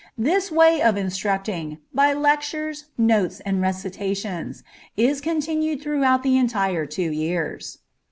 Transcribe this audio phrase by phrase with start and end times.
[0.17, 4.63] This way of instructing, by lectures, notes, and recitations,
[4.97, 7.77] is continued throughout the entire two years.